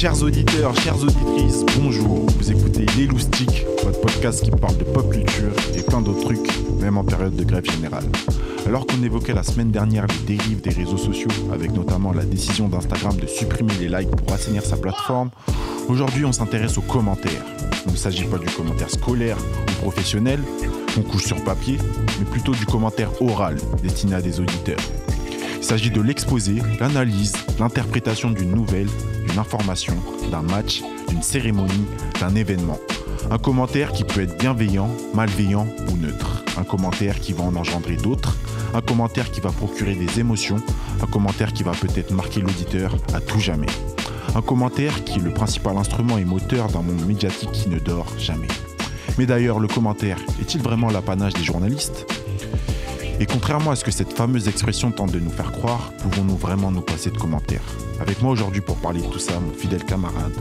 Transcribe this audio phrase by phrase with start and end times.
[0.00, 2.24] Chers auditeurs, chères auditrices, bonjour.
[2.38, 6.80] Vous écoutez Les Loustiques, votre podcast qui parle de pop culture et plein d'autres trucs,
[6.80, 8.06] même en période de grève générale.
[8.66, 12.66] Alors qu'on évoquait la semaine dernière les dérives des réseaux sociaux, avec notamment la décision
[12.66, 15.28] d'Instagram de supprimer les likes pour assainir sa plateforme,
[15.86, 17.44] aujourd'hui on s'intéresse aux commentaires.
[17.84, 20.40] Il ne s'agit pas du commentaire scolaire ou professionnel,
[20.94, 21.76] qu'on couche sur papier,
[22.18, 24.80] mais plutôt du commentaire oral destiné à des auditeurs.
[25.58, 28.88] Il s'agit de l'exposé, l'analyse, l'interprétation d'une nouvelle,
[29.30, 29.96] d'une information,
[30.30, 31.86] d'un match, d'une cérémonie,
[32.20, 32.78] d'un événement.
[33.30, 36.42] Un commentaire qui peut être bienveillant, malveillant ou neutre.
[36.56, 38.36] Un commentaire qui va en engendrer d'autres.
[38.74, 40.56] Un commentaire qui va procurer des émotions.
[41.02, 43.66] Un commentaire qui va peut-être marquer l'auditeur à tout jamais.
[44.34, 48.12] Un commentaire qui est le principal instrument et moteur d'un monde médiatique qui ne dort
[48.18, 48.48] jamais.
[49.18, 52.06] Mais d'ailleurs, le commentaire est-il vraiment l'apanage des journalistes?
[53.20, 56.70] Et contrairement à ce que cette fameuse expression tente de nous faire croire, pouvons-nous vraiment
[56.70, 57.60] nous passer de commentaires
[58.00, 60.32] Avec moi aujourd'hui pour parler de tout ça, mon fidèle camarade,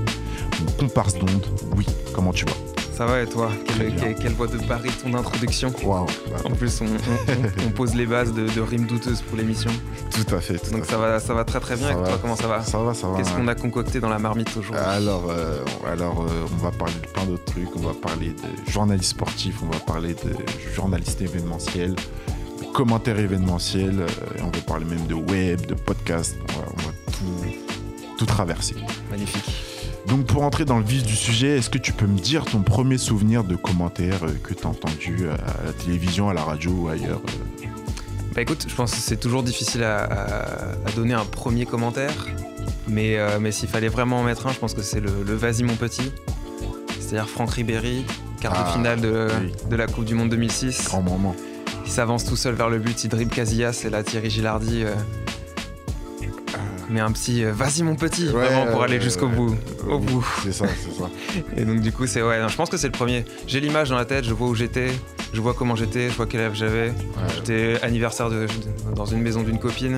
[0.61, 2.53] mon comparse d'onde, oui, comment tu vas
[2.95, 3.99] Ça va et toi quelle, bien.
[4.05, 6.05] quelle, quelle voix de baril ton introduction Waouh,
[6.45, 9.71] En plus, on, on- on pose les bases de, de rimes douteuses pour l'émission.
[10.11, 11.88] tout à fait, tout Donc à ça va, ça va très très bien.
[11.88, 12.08] Ça et va.
[12.08, 12.71] toi, comment ça va fait.
[12.71, 13.17] Ça va, ça va.
[13.17, 13.41] Qu'est-ce ouais.
[13.41, 17.08] qu'on a concocté dans la marmite aujourd'hui Alors, euh, alors euh, on va parler de
[17.08, 17.75] plein d'autres trucs.
[17.75, 20.33] On va parler de journalistes sportifs, on va parler de
[20.73, 21.95] journalistes événementiels,
[22.73, 26.35] commentaires événementiels, euh, et on va parler même de web, de podcast.
[26.43, 28.75] On va, on va tout, tout traverser.
[29.11, 29.65] Magnifique.
[30.07, 32.61] Donc, pour entrer dans le vif du sujet, est-ce que tu peux me dire ton
[32.61, 36.71] premier souvenir de commentaires euh, que tu as entendu à la télévision, à la radio
[36.71, 37.65] ou ailleurs euh?
[38.35, 42.13] Bah écoute, je pense que c'est toujours difficile à, à- à donner un premier commentaire.
[42.87, 45.35] Mais, euh, mais s'il fallait vraiment en mettre un, je pense que c'est le, le
[45.35, 46.11] Vas-y mon petit.
[46.99, 48.05] C'est-à-dire Franck Ribéry,
[48.39, 49.51] quart Ah, de finale de, oui.
[49.69, 50.85] de la Coupe du Monde 2006.
[50.85, 51.35] Grand moment.
[51.89, 54.93] Il s'avance tout seul vers le but, il dribble Casillas et là Thierry Gilardi euh,
[56.87, 59.55] met un petit euh, vas-y mon petit Ouais, vraiment pour aller euh, jusqu'au bout.
[59.89, 60.23] Au bout.
[60.43, 61.09] C'est ça, c'est ça.
[61.58, 63.25] Et donc du coup c'est ouais, non, je pense que c'est le premier.
[63.47, 64.91] J'ai l'image dans la tête, je vois où j'étais,
[65.33, 66.89] je vois comment j'étais, je vois quel âge j'avais.
[66.89, 66.93] Ouais,
[67.35, 68.47] J'étais anniversaire de,
[68.95, 69.97] dans une maison d'une copine.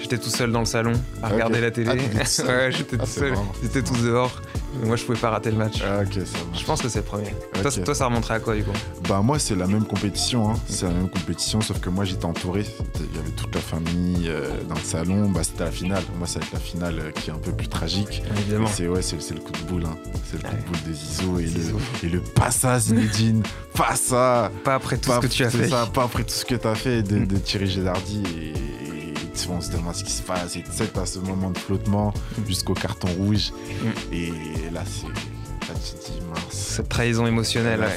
[0.00, 0.92] J'étais tout seul dans le salon
[1.22, 1.90] à regarder la télé.
[1.90, 3.34] Ah, ouais, j'étais Ah, tout seul.
[3.62, 4.40] Ils étaient tous dehors.
[4.84, 5.82] Moi je pouvais pas rater le match.
[5.82, 6.38] Ah, ça.
[6.52, 7.34] Je pense que c'est le premier.
[7.62, 8.72] Toi, toi, ça remonterait à quoi du coup?
[9.08, 10.54] Bah moi c'est la même compétition, hein.
[10.68, 12.64] c'est la même compétition sauf que moi j'étais entouré,
[12.96, 16.26] il y avait toute la famille euh, dans le salon, bah c'était la finale, moi
[16.26, 18.22] ça va être la finale euh, qui est un peu plus tragique.
[18.38, 18.66] Évidemment.
[18.66, 19.96] Et C'est ouais, le coup de boule, hein.
[20.30, 21.78] c'est le coup de boule de Zizou et Zizou.
[22.02, 23.42] le, et le pas ça Zinedine,
[23.74, 25.68] pas ça, Pas après tout pas, ce que tu as fait.
[25.68, 27.26] ça, pas après tout ce que tu as fait de, Mm.
[27.26, 30.88] de Thierry Gélardi et, et on se demande ce qui se passe et tu sais
[30.88, 32.46] t'as ce moment de flottement Mm.
[32.48, 34.12] jusqu'au carton rouge Mm.
[34.14, 34.30] et
[34.74, 36.40] là c'est là tu te dis mince.
[36.50, 37.88] Cette trahison émotionnelle.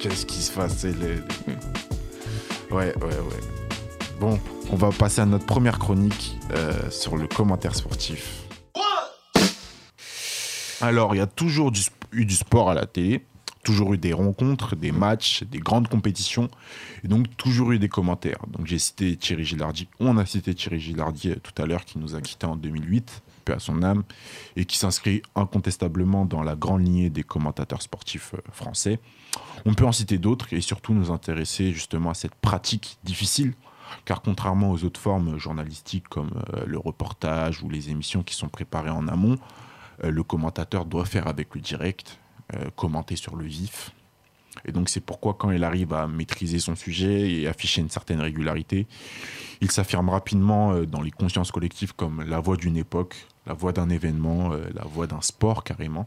[0.00, 1.22] Qu'est-ce qui se passe c'est le-
[2.72, 3.40] Ouais, ouais, ouais.
[4.18, 8.40] Bon, on va passer à notre première chronique euh, sur le commentaire sportif.
[10.80, 11.80] Alors, il y a toujours du
[12.12, 13.24] eu du sport à la télé,
[13.62, 16.48] toujours eu des rencontres, des matchs, des grandes compétitions,
[17.04, 18.40] et donc toujours eu des commentaires.
[18.48, 21.98] Donc j'ai cité Thierry Gilardi, on a cité Thierry Gilardi euh, tout à l'heure, qui
[21.98, 24.02] nous a quittés en 2008, paix à son âme,
[24.56, 28.98] et qui s'inscrit incontestablement dans la grande lignée des commentateurs sportifs euh, français.
[29.64, 33.54] On peut en citer d'autres et surtout nous intéresser justement à cette pratique difficile,
[34.04, 38.48] car contrairement aux autres formes journalistiques comme euh, le reportage ou les émissions qui sont
[38.48, 39.36] préparées en amont,
[40.02, 42.18] le commentateur doit faire avec le direct,
[42.76, 43.92] commenter sur le vif.
[44.64, 48.20] Et donc c'est pourquoi quand il arrive à maîtriser son sujet et afficher une certaine
[48.20, 48.86] régularité,
[49.60, 53.72] il s'affirme rapidement euh, dans les consciences collectives comme la voix d'une époque, la voix
[53.72, 56.06] d'un événement, euh, la voix d'un sport carrément.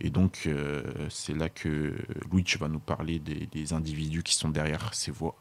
[0.00, 1.94] Et donc euh, c'est là que
[2.30, 5.34] Louis, tu vas nous parler des, individus qui sont derrière ces voix.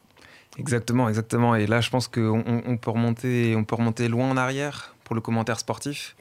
[0.57, 1.55] Exactement, exactement.
[1.55, 5.13] Et là, je pense qu'on on- peut, remonter, on peut remonter loin en arrière pour
[5.13, 6.15] le commentaire sportif.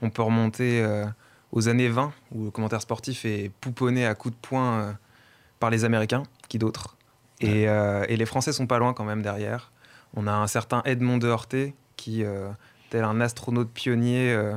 [0.00, 1.06] On peut remonter euh,
[1.52, 4.92] aux années 20, où le commentaire sportif est pouponné à coups de poing euh,
[5.58, 6.96] par les Américains, qui d'autres.
[7.40, 9.72] Et, euh, et les Français sont pas loin quand même derrière.
[10.14, 12.48] On a un certain Edmond de Horté, qui, euh,
[12.90, 14.56] tel un astronaute pionnier, euh,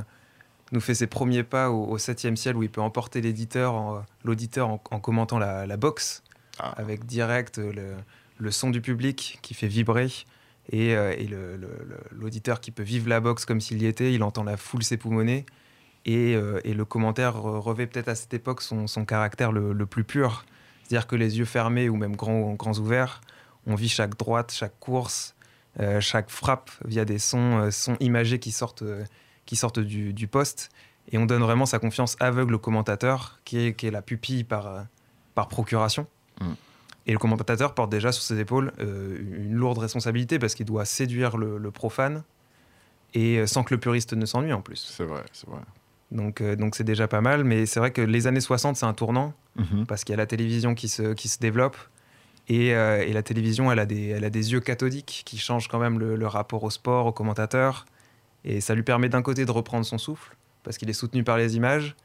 [0.72, 4.70] nous fait ses premiers pas au, au 7e ciel, où il peut emporter l'éditeur, l'auditeur
[4.70, 6.24] en, en commentant la, la boxe,
[6.60, 6.74] Ah.
[6.78, 7.96] avec direct le,
[8.38, 10.12] le son du public qui fait vibrer
[10.72, 11.30] et, et
[12.12, 15.46] l'auditeur qui peut vivre la boxe comme s'il y était, il entend la foule s'époumoner
[16.06, 19.74] et, euh, et le commentaire re- revêt peut-être à cette époque son, son caractère le,
[19.74, 20.46] le plus pur.
[20.84, 23.22] C'est-à-dire que les yeux fermés ou même grands, grands ouverts,
[23.66, 25.36] on vit chaque droite, chaque course,
[25.80, 29.04] euh, chaque frappe via des sons, euh, sons imagés qui sortent, euh,
[29.46, 30.70] qui sortent du, du poste
[31.12, 34.44] et on donne vraiment sa confiance aveugle au commentateur qui est, qui est la pupille
[34.44, 34.86] par,
[35.36, 36.06] par procuration.
[36.42, 36.54] Mm.
[37.08, 41.36] Et le commentateur porte déjà sur ses épaules une lourde responsabilité parce qu'il doit séduire
[41.36, 42.24] le, le profane
[43.14, 44.94] et sans que le puriste ne s'ennuie en plus.
[44.96, 45.60] C'est vrai, c'est vrai.
[46.14, 47.44] Donc, euh, donc c'est déjà pas mal.
[47.44, 49.86] Mais c'est vrai que les années 60, c'est un tournant Mhm.
[49.86, 51.76] parce qu'il y a la télévision qui se, qui se développe.
[52.50, 55.68] Et, euh, et la télévision, elle a, des, elle a des yeux cathodiques qui changent
[55.68, 57.86] quand même le, le rapport au sport, aux commentateurs.
[58.46, 61.38] Et ça lui permet d'un côté de reprendre son souffle, parce qu'il est soutenu par
[61.38, 61.96] les images,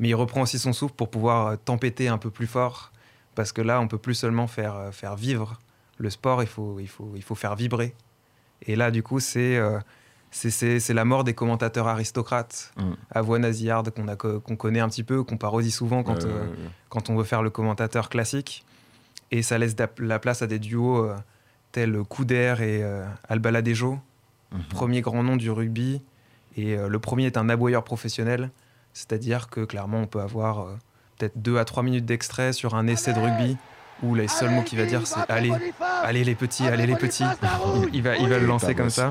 [0.00, 2.90] mais il reprend aussi son souffle pour pouvoir euh, tempêter un peu plus fort,
[3.36, 5.60] parce que là, on peut plus seulement faire, faire vivre
[5.98, 7.94] le sport, il faut, il, faut, il faut faire vibrer.
[8.66, 9.78] Et là, du coup, c'est euh,
[10.34, 12.82] c'est- la mort des commentateurs aristocrates, Mm.
[13.10, 16.54] à voix nasillarde qu'on connaît un petit peu, qu'on parodie souvent quand, Euh, euh,
[16.88, 18.64] quand on veut faire le commentateur classique.
[19.30, 21.14] Et ça laisse la place à des duos euh,
[21.72, 22.84] tels Couder et
[23.28, 23.98] Albaladejo,
[24.52, 24.62] mhm.
[24.70, 26.02] premier grand nom du rugby.
[26.56, 28.50] Et le premier est un aboyeur professionnel,
[28.92, 30.66] c'est-à-dire que clairement on peut avoir
[31.18, 33.56] peut-être deux à trois minutes d'extrait sur un essai de rugby
[34.04, 35.52] où les seuls mots qu'il va dire c'est allez,
[36.02, 37.24] allez les petits, allez les petits.
[37.92, 39.10] Il va, il va le lancer comme ça.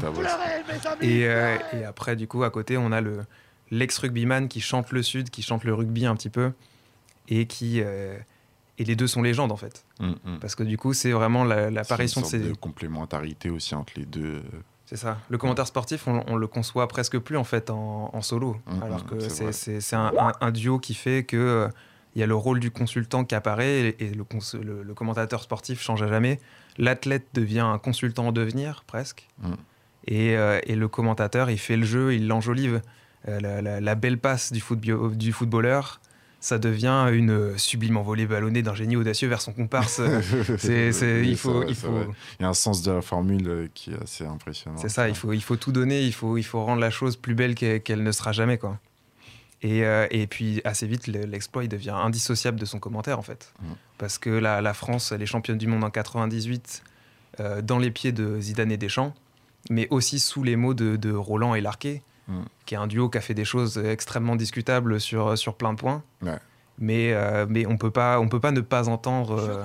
[1.01, 3.21] Et, euh, et après, du coup, à côté, on a le
[3.71, 6.51] l'ex-rugbyman qui chante le Sud, qui chante le rugby un petit peu,
[7.27, 8.15] et qui euh,
[8.77, 10.39] et les deux sont légendes en fait, Mm, mm.
[10.41, 12.47] parce que du coup, c'est vraiment la- l'apparition de C'est une ces.
[12.49, 14.43] sorte de complémentarité aussi entre les deux.
[14.85, 15.17] C'est ça.
[15.29, 18.83] Le commentaire sportif, on, on le conçoit presque plus en fait en, en solo, Mhm,
[18.83, 21.67] alors que c'est un, un- un duo qui fait que euh,
[22.15, 25.41] il y a le rôle du consultant qui apparaît et, le, cons- le- le commentateur
[25.41, 26.39] sportif change à jamais.
[26.77, 29.27] L'athlète devient un consultant en devenir presque,
[30.07, 32.81] et, euh, et le commentateur il fait le jeu, il l'enjolive.
[33.27, 34.59] Euh, la, la- la belle passe du,
[35.31, 36.01] footballeur,
[36.41, 40.01] ça devient une euh, sublime envolée ballonnée d'un génie audacieux vers son comparse.
[40.57, 42.11] C'est, c'est- Oui, il faut, faut,
[42.41, 44.75] y a un sens de la formule euh, qui est assez impressionnant.
[44.77, 47.15] c'est ça, il faut, il faut tout donner, il faut, il faut rendre la chose
[47.15, 48.57] plus belle qu'elle, qu'elle ne sera jamais.
[48.57, 48.77] Quoi.
[49.63, 53.23] Et, euh, et puis assez vite, le- l'exploit il devient indissociable de son commentaire en
[53.23, 53.53] fait.
[53.61, 53.65] Mm.
[53.97, 56.83] Parce que la, la France, elle est championne du monde en 98
[57.39, 59.13] euh, dans les pieds de Zidane et Deschamps,
[59.69, 62.43] mais aussi sous les mots de, de Roland et Larquet, Mm.
[62.65, 65.77] qui est un duo qui a fait des choses extrêmement discutables sur, sur plein de
[65.77, 66.03] points.
[66.21, 66.37] Ouais.
[66.79, 69.63] Mais, euh, mais on peut pas, on peut pas ne pas entendre, euh,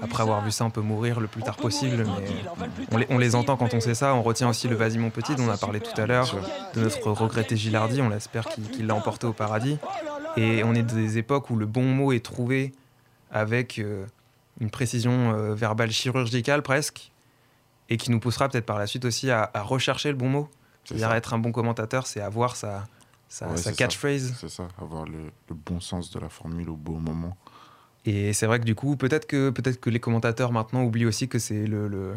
[0.00, 2.06] après avoir vu ça, on peut mourir le plus tard possible.
[2.06, 4.14] Mais on les, on les entend quand on sait ça.
[4.14, 6.34] On retient aussi le Vas-y mon petit dont on a parlé tout à l'heure,
[6.74, 8.00] de notre regretté Gilardi.
[8.00, 9.78] On espère qu'il l'a emporté au paradis.
[10.36, 12.72] Et on est des époques où le bon mot est trouvé
[13.32, 14.06] avec euh,
[14.60, 17.10] une précision euh, verbale chirurgicale presque,
[17.88, 20.48] et qui nous poussera peut-être par la suite aussi à, à rechercher le bon mot.
[20.84, 22.86] C'est C'est-à-dire être un bon commentateur, c'est avoir sa,
[23.30, 24.34] sa, Ouais, catchphrase.
[24.38, 27.36] C'est ça, avoir le, le bon sens de la formule au bon moment.
[28.04, 31.28] Et c'est vrai que du coup, peut-être que, peut que les commentateurs maintenant oublient aussi
[31.28, 32.14] que c'est le, le,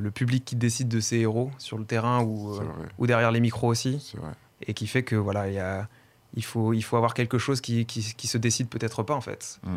[0.00, 2.60] le- public qui décide de ses héros sur le terrain ou, euh,
[2.98, 4.12] ou derrière les micros aussi.
[4.16, 4.32] vrai.
[4.66, 5.88] Et qui fait que voilà, il y a,
[6.34, 9.20] il, faut, il faut avoir quelque chose qui, qui, qui se décide peut-être pas en
[9.20, 9.60] fait.
[9.64, 9.76] Mm.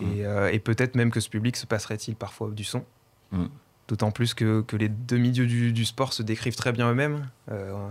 [0.00, 2.84] Et, euh, et peut-être même que ce public se passerait-il parfois du son.
[3.32, 3.46] Mm.
[3.88, 7.28] D'autant plus que, que les demi-dieux du, du sport se décrivent très bien eux-mêmes.
[7.50, 7.88] Euh,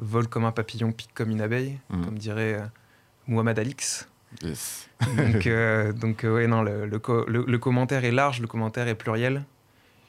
[0.00, 2.04] vole comme un papillon, pique comme une abeille, Mm.
[2.04, 2.64] comme dirait euh,
[3.28, 4.08] Muhammad Alix.
[4.42, 4.88] Yes.
[5.16, 8.46] Donc, euh, donc euh, ouais, non, le, le co- le- le commentaire est large, le
[8.46, 9.44] commentaire est pluriel.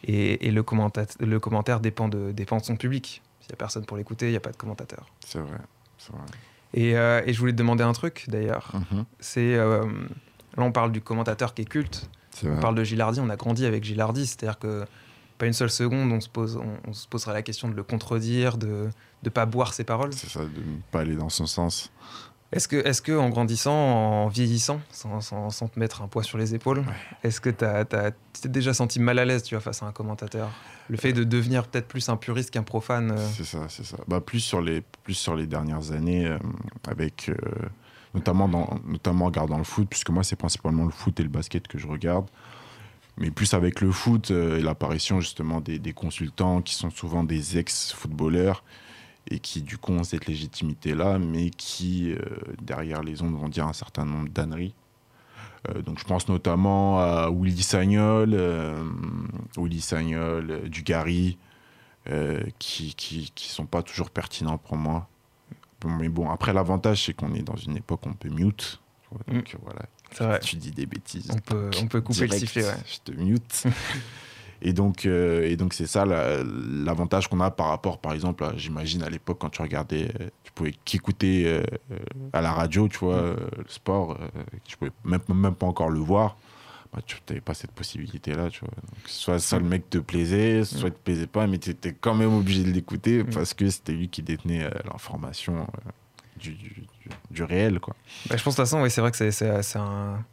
[0.04, 3.22] Et, et le, commenta- le commentaire dépend de, dépend de son public.
[3.42, 5.06] S'il n'y a personne pour l'écouter, il n'y a pas de commentateur.
[5.26, 5.58] C'est vrai.
[6.10, 6.22] Vrai.
[6.74, 8.72] Et, euh, et je voulais te demander un truc d'ailleurs.
[8.92, 9.06] Mhm.
[9.20, 9.56] C'est.
[9.58, 9.84] là,
[10.58, 12.10] on parle du commentateur qui est culte.
[12.44, 14.26] On parle de Gilardi, on a grandi avec Gilardi.
[14.26, 14.86] C'est-à-dire que
[15.42, 17.82] pas une seule seconde, on se, pose, on, on se posera la question de le
[17.82, 18.90] contredire, de
[19.24, 20.14] ne pas boire ses paroles.
[20.14, 21.92] C'est ça, de ne pas aller dans son sens.
[22.52, 26.22] Est-ce que, est que en grandissant, en vieillissant, sans, sans- sans te mettre un poids
[26.22, 26.84] sur les épaules,
[27.24, 27.66] est-ce que tu
[28.42, 30.52] t'es déjà senti mal à l'aise tu vois, face à un commentateur?
[30.90, 33.98] Le fait de devenir peut-être plus un puriste qu'un profane euh, C'est ça, c'est ça.
[34.08, 36.38] Bah, plus, sur les, plus sur les dernières années, euh,
[36.88, 37.36] avec, euh,
[38.14, 41.30] notamment, dans, notamment en regardant le foot, puisque moi, c'est principalement le foot et le
[41.30, 42.28] basket que je regarde.
[43.22, 47.24] Mais plus avec le foot euh, et l'apparition justement des, des consultants qui sont souvent
[47.24, 48.64] des ex-footballeurs
[49.30, 52.18] et qui du coup ont cette légitimité-là, mais qui, euh,
[52.60, 54.74] derrière les ondes, vont dire un certain nombre d'âneries.
[55.70, 58.84] Euh, donc je pense notamment à Willy Sagnol, euh,
[59.56, 61.38] Willy Sagnol, Dugarry,
[62.10, 65.08] euh, qui, qui, qui sont pas toujours pertinents pour moi.
[65.82, 68.82] Bon, mais bon, après l'avantage c'est qu'on est dans une époque où on peut mute.
[69.28, 69.84] Donc voilà,
[70.20, 70.40] vrai.
[70.40, 71.28] tu dis des bêtises.
[71.32, 72.64] On peut, on peut couper direct, le sifflet.
[72.64, 72.76] Ouais.
[72.86, 73.64] Je te mute.
[74.62, 78.46] et donc, euh, et donc c'est ça la- l'avantage qu'on a par rapport, par exemple,
[78.58, 81.64] j'imagine à l'époque quand tu regardais, euh, tu pouvais qu'écouter euh,
[82.34, 84.28] à la radio, tu vois, euh, le sport, euh,
[84.66, 86.38] tu pouvais même, même pas encore le voir.
[86.94, 88.70] Bah, tu n'avais pas cette possibilité-là, tu vois.
[88.76, 91.94] Donc, soit ça le mec te plaisait, soit il te plaisait pas, mais tu étais
[91.94, 93.30] quand même obligé de l'écouter Mm.
[93.30, 95.66] parce que c'était lui qui détenait l'information
[96.38, 96.84] du, du,
[97.30, 97.96] du- réel, quoi.
[98.30, 100.24] Bah, je pense de toute façon, oui, c'est vrai que c'est- c'est un-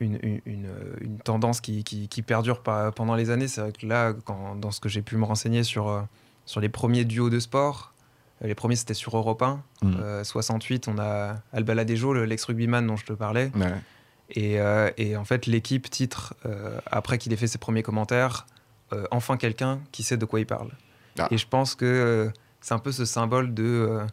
[0.00, 3.48] une, une- une- tendance qui, qui- qui perdure par- pendant les années.
[3.48, 6.02] C'est vrai que là, quand- dans ce que j'ai pu me renseigner sur, euh,
[6.46, 7.92] sur les premiers duos de sport,
[8.40, 9.60] Les premiers, c'était sur Europe 1.
[9.82, 10.22] Mm.
[10.22, 13.50] 68, on a Albaladejo, le- l'ex-rugbyman dont je te parlais.
[13.56, 13.74] Ouais.
[14.30, 18.46] Et, euh, et en fait, l'équipe titre, euh, après qu'il ait fait ses premiers commentaires,
[18.92, 20.70] euh, enfin quelqu'un qui sait de quoi il parle.
[21.18, 21.26] Ah.
[21.32, 24.06] Et je pense que euh, c'est un peu ce symbole de, euh,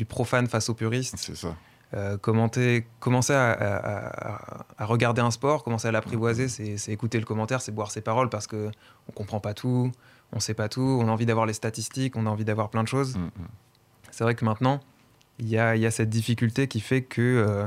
[0.00, 1.16] du profane face au puriste.
[1.18, 1.54] C'est ça.
[1.92, 6.90] Euh, commenter, commencer à, à- à- à regarder un sport, commencer à l'apprivoiser, c'est c'est
[6.92, 8.70] écouter le commentaire, c'est boire ses paroles parce que
[9.08, 9.92] on comprend pas tout,
[10.32, 12.82] on sait pas tout, on a envie d'avoir les statistiques, on a envie d'avoir plein
[12.82, 13.16] de choses.
[13.18, 13.30] Mm, mm.
[14.10, 14.80] C'est vrai que maintenant,
[15.38, 17.66] il y a, il y a cette difficulté qui fait que, euh,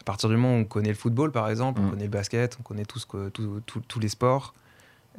[0.00, 1.90] à partir du moment où on connaît le football, par exemple, on Mm.
[1.90, 4.52] connaît le basket, on connaît tous les sports,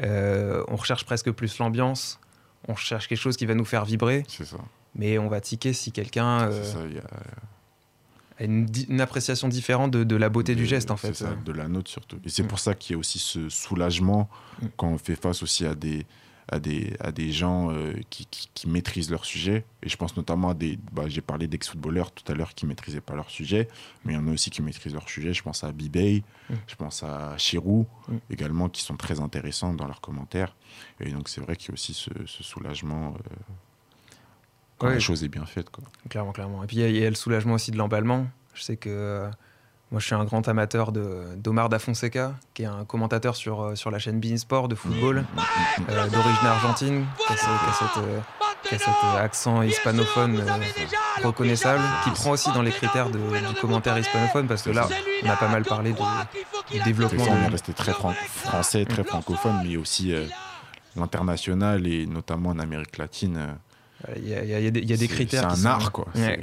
[0.02, 2.20] euh, on recherche presque plus l'ambiance,
[2.68, 4.58] on cherche quelque chose qui va nous faire vibrer, C'est ça.
[4.96, 7.02] Mais on va tiquer si quelqu'un euh,
[8.40, 11.14] une, une appréciation différente de, de la beauté du geste, en fait.
[11.14, 12.18] ça, de la note surtout.
[12.26, 12.48] Et c'est Mm.
[12.48, 14.30] pour ça qu'il y a aussi ce soulagement
[14.62, 14.66] Mm.
[14.78, 16.06] quand on fait face aussi à des,
[16.50, 19.64] à des, à des gens euh, qui, qui- qui maîtrisent leur sujet.
[19.82, 20.78] Et je pense notamment à des.
[20.92, 23.68] Bah, J'ai parlé d'ex-footballeurs tout à l'heure qui ne maîtrisaient pas leur sujet,
[24.04, 25.34] mais il y en a aussi qui maîtrisent leur sujet.
[25.34, 26.54] Je pense à Bibey, Mm.
[26.68, 27.86] je pense à Chirou
[28.30, 30.56] également, qui sont très intéressants dans leurs commentaires.
[31.00, 33.34] Et donc c'est vrai qu'il y a aussi ce, ce soulagement euh,
[34.84, 34.94] quand Ouais.
[34.96, 35.70] la chose est bien faite.
[35.70, 35.84] Quoi.
[36.10, 36.64] Clairement, clairement.
[36.64, 38.28] Et puis il y a- il y, a le soulagement aussi de l'emballement.
[38.54, 39.28] Je sais que euh,
[39.92, 43.76] moi je suis un grand amateur d'Omar Da Fonseca, qui est un commentateur sur, euh,
[43.76, 45.26] sur la chaîne Bein Sport de football,
[45.90, 48.88] euh, d'origine argentine, qui a, cette, qui cet
[49.20, 54.64] accent hispanophone euh, reconnaissable, qui prend aussi dans les critères de- du commentaire hispanophone, parce
[54.64, 54.88] que là
[55.24, 55.98] on a pas mal parlé de,
[56.72, 60.14] du développement on est resté très fran- français, très francophone, mais aussi
[60.96, 63.56] l'international et notamment en Amérique latine.
[64.18, 65.42] Il y a, il y des, il y a des c'est- critères.
[65.42, 66.08] C'est un sont- art, quoi.
[66.16, 66.40] Ouais.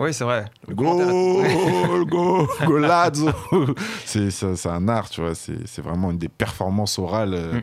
[0.00, 0.46] Oui, c'est vrai.
[0.66, 3.30] Le Go, go, golazzo.
[4.04, 5.34] c'est un art, tu vois.
[5.34, 7.62] C'est c'est vraiment une des performances orales euh, Mm.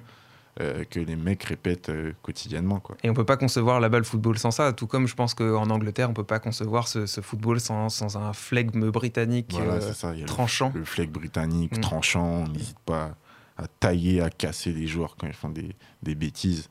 [0.61, 2.95] euh, que les mecs répètent euh, quotidiennement, quoi.
[3.03, 5.67] Et on peut pas concevoir là-bas le football sans ça, tout comme je pense qu'en
[5.71, 9.93] Angleterre, on peut pas concevoir ce, ce football sans, sans un flegme britannique Voilà, euh,
[9.93, 10.09] ça.
[10.09, 10.71] A le- tranchant.
[10.75, 11.81] le, flag britannique Mm.
[11.81, 12.45] tranchant.
[12.45, 13.15] On n'hésite pas
[13.57, 16.69] à tailler, à casser les joueurs quand ils font des, des bêtises.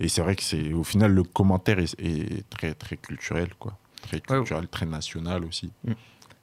[0.00, 3.76] Et c'est vrai que c'est au final le commentaire est, est très très culturel, quoi.
[4.02, 4.38] Très Ouais.
[4.38, 5.70] culturel, très national aussi.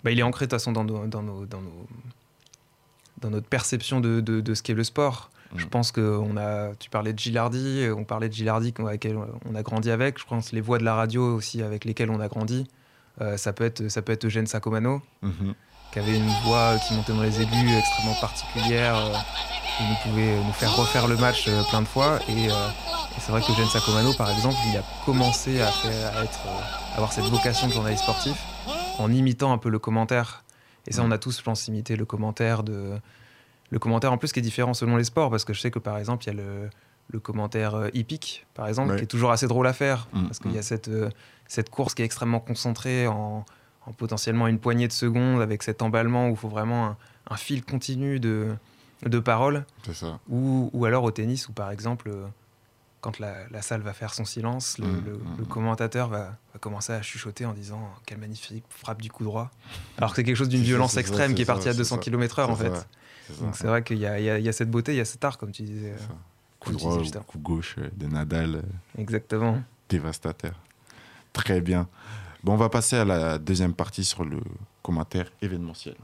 [0.04, 1.88] Bah, il est ancré de toute façon dans, nos, dans, nos, dans, nos-
[3.22, 5.30] dans notre perception de, de, de ce qu'est le sport.
[5.56, 5.70] Je Mm.
[5.70, 9.56] pense que on a, tu parlais de Gilardi, on parlait de Gilardi avec lequel on
[9.56, 10.20] a grandi avec.
[10.20, 12.68] Je pense les voix de la radio aussi avec lesquelles on a grandi.
[13.20, 15.56] Euh, ça, peut être, ça peut être Eugène Sacomano, Mhm.
[15.92, 18.96] Qui avait une voix qui montait dans les aigus extrêmement particulière.
[18.98, 19.14] euh,
[19.82, 22.20] il nous pouvait nous faire refaire le match euh, plein de fois.
[22.28, 26.18] Et, euh, et c'est vrai que Eugène Sacomano, par exemple, il a commencé à, faire,
[26.18, 26.40] à être,
[26.96, 28.36] avoir cette vocation de journaliste sportif
[28.98, 30.44] en imitant un peu le commentaire.
[30.88, 33.00] Et ça, on a tous, je pense, imité le commentaire de.
[33.72, 35.78] Le commentaire en plus qui est différent selon les sports, parce que je sais que
[35.78, 36.72] par exemple, il y a le,
[37.10, 38.98] le commentaire hippique, par exemple, Ouais.
[38.98, 40.60] qui est toujours assez drôle à faire, Mm, parce qu'il y mm.
[40.60, 41.10] a cette, euh,
[41.48, 43.46] cette course qui est extrêmement concentrée en,
[43.90, 46.98] en potentiellement une poignée de secondes, avec cet emballement où il faut vraiment un,
[47.30, 48.56] un fil continu de,
[49.06, 50.20] de paroles, C'est ça.
[50.30, 52.26] ou, ou alors au tennis, où par exemple, euh,
[53.02, 55.48] quand la, la salle va faire son silence, le, Mm, le- mm, le mm.
[55.48, 59.50] commentateur va, va commencer à chuchoter en disant quelle magnifique frappe du coup droit.
[59.98, 61.78] Alors que c'est quelque chose d'une violence ça, extrême qui est ça, partie à c'est
[61.78, 62.02] 200 ça.
[62.02, 62.88] km/h en fait.
[63.42, 65.06] Donc c'est vrai qu'il y, a- il y y a cette beauté, il y a
[65.06, 65.92] cet art, comme tu disais.
[65.92, 65.98] Euh.
[66.60, 68.64] Coup tu droit disais coup gauche euh, de Nadal,
[68.98, 69.62] Exactement.
[69.88, 70.52] dévastateur.
[71.32, 71.88] Très bien.
[72.44, 74.40] Bon, on va passer à la deuxième partie sur le
[74.82, 75.96] commentaire événementiel.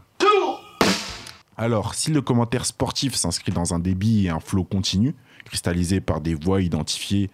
[1.58, 5.16] Alors, si le commentaire sportif s'inscrit dans un débit et un flot continu,
[5.46, 7.30] cristallisé par des voix identifiées,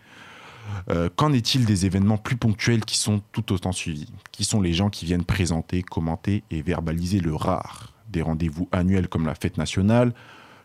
[0.91, 4.11] euh, qu'en est-il des événements plus ponctuels qui sont tout autant suivis?
[4.31, 7.93] Qui sont les gens qui viennent présenter, commenter et verbaliser le rare?
[8.09, 10.13] Des rendez-vous annuels comme la fête nationale,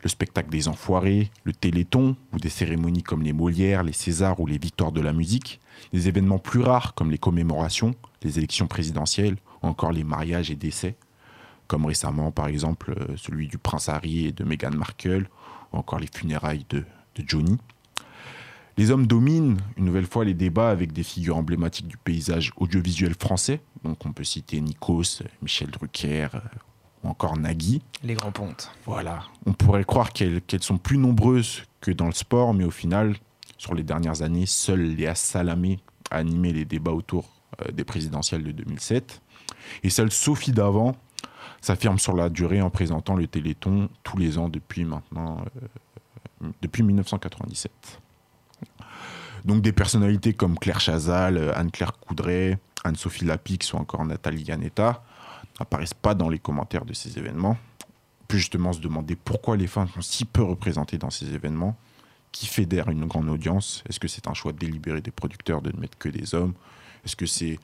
[0.07, 4.47] le spectacle des enfoirés, le téléthon, ou des cérémonies comme les Molières, les Césars ou
[4.47, 5.61] les victoires de la musique,
[5.93, 10.55] des événements plus rares comme les commémorations, les élections présidentielles, ou encore les mariages et
[10.55, 10.97] décès,
[11.67, 15.29] comme récemment par exemple euh, celui du prince Harry et de Meghan Markle,
[15.73, 16.85] ou encore les funérailles de,
[17.27, 17.59] Johnny.
[18.77, 23.15] Les hommes dominent une nouvelle fois les débats avec des figures emblématiques du paysage audiovisuel
[23.15, 26.39] français, donc on peut citer Nikos, Michel Drucker, euh,
[27.07, 27.83] ou encore Nagui.
[28.03, 28.71] Les grands pontes.
[28.85, 29.23] Voilà.
[29.47, 33.17] On pourrait croire qu'elles sont plus nombreuses que dans le sport, mais au final,
[33.59, 35.79] sur les dernières années, seule Léa Salamé
[36.11, 37.27] a animé les débats autour
[37.63, 39.21] euh, des présidentielles de 2007.
[39.83, 40.97] Et seule Sophie Davant
[41.61, 45.45] s'affirme sur la durée en présentant le Téléthon tous les ans depuis maintenant,
[46.43, 47.73] euh, depuis 1997.
[49.45, 55.03] Donc des personnalités comme Claire Chazal, euh, Anne-Claire Coudray, Anne-Sophie Lapix ou encore Nathalie Yanetta
[55.61, 57.57] n'apparaissent pas dans les commentaires de ces événements.
[58.23, 61.77] On peut justement se demander pourquoi les femmes sont si peu représentées dans ces événements,
[62.33, 63.83] qui fédèrent une grande audience.
[63.89, 66.55] Est-ce que c'est un choix délibéré des producteurs de ne mettre que des hommes?
[67.05, 67.59] Est-ce que c'est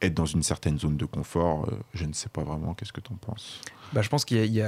[0.00, 1.66] être dans une certaine zone de confort?
[1.68, 2.74] Euh, je ne sais pas vraiment.
[2.74, 3.60] Qu'est-ce que tu en penses?
[3.92, 4.62] Bah, Je pense qu'il y, y,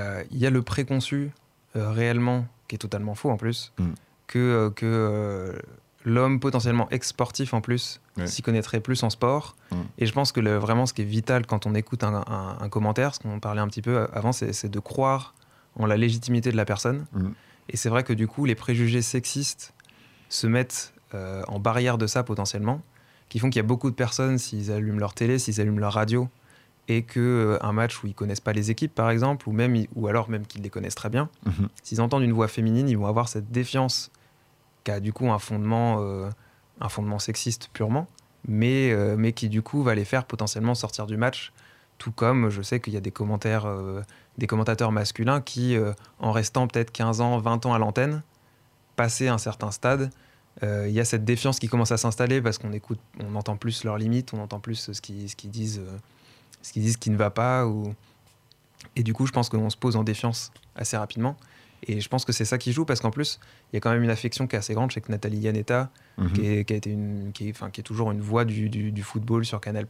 [0.46, 1.30] a le préconçu
[1.76, 3.84] euh, réellement, qui est totalement faux en plus, mm.
[4.26, 5.62] que, euh, que
[6.06, 9.56] l'homme potentiellement ex-sportif en plus s'y connaîtrait plus en sport.
[9.70, 9.76] Mm.
[9.98, 12.68] Et je pense que le, vraiment ce qui est vital quand on écoute un, un,
[12.70, 15.34] commentaire, ce qu'on parlait un petit peu avant, c'est de croire
[15.78, 17.04] en la légitimité de la personne.
[17.12, 17.28] Mm.
[17.68, 19.74] Et c'est vrai que du coup, les préjugés sexistes
[20.30, 22.80] se mettent en barrière de ça potentiellement
[23.28, 25.94] qui font qu'il y a beaucoup de personnes, s'ils allument leur télé, s'ils allument leur
[25.94, 26.28] radio,
[26.88, 29.76] et que euh, un match où ils connaissent pas les équipes, par exemple, ou même,
[29.94, 31.68] ou alors même qu'ils les connaissent très bien, mhm.
[31.82, 34.10] s'ils entendent une voix féminine, ils vont avoir cette défiance
[34.86, 36.30] qui a du coup un fondement, euh,
[36.80, 38.06] un fondement sexiste purement,
[38.46, 41.52] mais, euh, mais qui du coup va les faire potentiellement sortir du match.
[41.98, 43.66] Tout comme je sais qu'il y a des commentaires,
[44.36, 45.78] des commentateurs masculins qui,
[46.20, 48.22] en restant peut-être 15 ans, 20 ans à l'antenne,
[48.96, 50.10] passé un certain stade,
[50.62, 53.82] il y a cette défiance qui commence à s'installer parce qu'on écoute, on entend plus
[53.82, 55.80] leurs limites, on entend plus ce qu'ils disent
[56.74, 57.66] disent qui ne va pas.
[58.94, 61.36] Et du coup, je pense qu'on se pose en défiance assez rapidement.
[61.82, 63.38] Et je pense que c'est ça qui joue parce qu'en plus,
[63.72, 64.90] il y a quand même une affection qui est assez grande.
[64.90, 66.32] Je sais que Nathalie Yanetta, mhm.
[66.32, 68.68] qui, est, qui, a été une, qui, est, enfin, qui est toujours une voix du,
[68.68, 69.86] du, football sur Canal,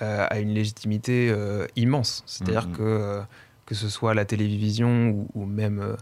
[0.00, 2.22] euh, a une légitimité euh, immense.
[2.26, 2.76] C'est-à-dire mhm.
[2.76, 3.22] que, euh,
[3.66, 5.96] que ce soit à la télévision ou, même,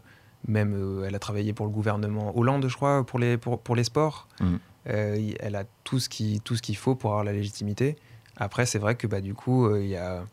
[0.46, 3.84] même elle a travaillé pour le gouvernement Hollande, je crois, pour les, pour, pour les
[3.84, 4.28] sports.
[4.40, 4.58] Mhm.
[4.84, 7.96] elle a tout ce qu'il faut pour avoir la légitimité.
[8.37, 10.25] Après, c'est vrai que bah, du coup, il y, a,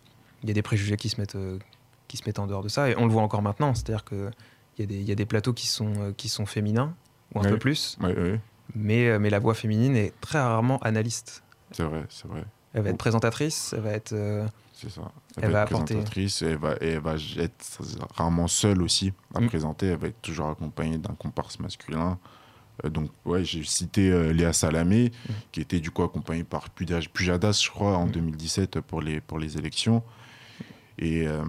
[0.44, 1.38] y, a, des préjugés qui se, mettent,
[2.08, 2.90] qui se mettent en dehors de ça.
[2.90, 3.74] Et on le voit encore maintenant.
[3.74, 4.32] C'est-à-dire qu'il
[4.80, 6.94] y, y, a des plateaux qui sont, euh, qui sont féminins,
[7.36, 7.98] ou un peu plus.
[8.76, 11.44] Mais, mais la voix féminine est très rarement analyste.
[11.72, 12.44] C'est vrai, c'est vrai.
[12.74, 14.16] Elle va être présentatrice, elle va être.
[14.74, 15.12] c'est ça.
[15.42, 17.82] Elle, va, être présentatrice et elle va, et elle va être
[18.16, 19.48] rarement seule aussi à mm.
[19.48, 19.88] présenter.
[19.88, 22.20] Elle va être toujours accompagnée d'un comparse masculin.
[22.86, 25.32] Euh, donc, ouais, j'ai cité euh, Léa Salamé, mmh.
[25.52, 28.82] qui était du coup accompagnée par Pujadas, je crois, en 2017 mmh.
[28.82, 30.04] pour les, pour les élections.
[31.00, 31.44] Et, euh,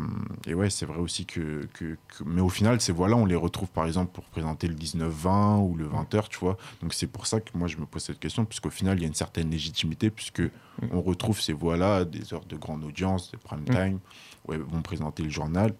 [0.46, 3.68] et ouais, c'est vrai aussi que, que, Mais au final, ces voix-là, on les retrouve
[3.68, 6.58] par exemple pour présenter le 19-20 ou le 20h, tu vois.
[6.82, 9.04] Donc c'est pour ça que moi, je me pose cette question, puisqu'au final, il y
[9.04, 10.50] a une certaine légitimité, puisque mmh.
[10.92, 14.00] on retrouve ces voix-là, des heures de grande audience, de prime time,
[14.46, 15.74] où elles vont présenter le journal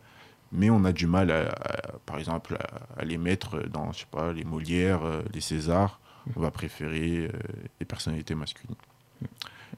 [0.53, 1.55] mais on a du mal, à,
[2.07, 2.57] par exemple,
[2.97, 6.01] à, les mettre dans, je sais pas, les Molières, euh, les Césars.
[6.37, 7.31] On va préférer euh,
[7.81, 8.77] les personnalités masculines.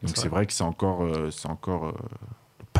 [0.02, 1.94] Donc c'est vrai que c'est encore, euh, c'est encore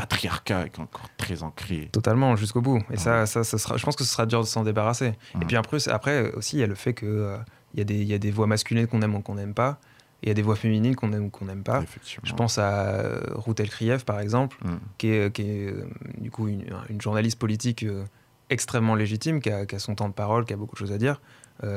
[0.01, 1.89] patriarcat est encore très ancré.
[1.91, 2.81] Totalement, jusqu'au bout.
[2.91, 5.13] Et ça, ça, ça, sera, je pense que ce sera dur de s'en débarrasser.
[5.41, 7.37] Et puis après, après aussi, il y a le fait qu'il
[7.73, 9.79] il y, y, a des voix masculines qu'on aime ou qu'on n'aime pas
[10.23, 11.83] il y a des voix féminines qu'on aime ou qu'on n'aime pas.
[12.23, 14.77] Je pense à euh, Ruth Elkrieff, par exemple, mm.
[14.97, 15.87] qui est, qui est euh,
[16.17, 16.63] du coup une,
[16.99, 18.05] journaliste politique euh,
[18.49, 21.21] extrêmement légitime, qui a, son temps de parole, qui a beaucoup de choses à dire.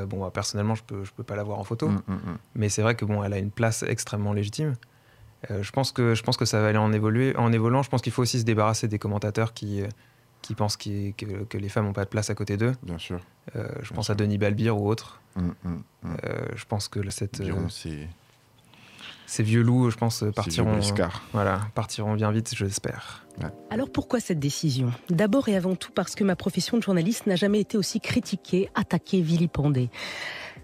[0.07, 2.83] bon, personnellement, je peux, je peux pas la voir en photo, mm, mm, mais c'est
[2.83, 4.75] vrai que bon, elle a une place extrêmement légitime.
[5.49, 7.83] Je pense que je pense que ça va aller en évoluer, en évoluant.
[7.83, 9.83] Je pense qu'il faut aussi se débarrasser des commentateurs qui
[10.43, 12.75] qui pensent que, que, les femmes n'ont pas de place à côté d'eux.
[12.83, 13.19] Bien sûr.
[13.55, 15.21] je pense à Denis Balbir ou autres.
[15.37, 17.43] je pense que cette.
[17.71, 18.09] c'est
[19.27, 20.79] ces vieux loups, je pense, partiront,
[21.33, 23.27] voilà, partiront bien vite, j'espère.
[23.71, 24.93] Alors pourquoi cette décision?
[25.11, 28.69] D'abord et avant tout parce que ma profession de journaliste n'a jamais été aussi critiquée,
[28.75, 29.91] attaquée, vilipendée.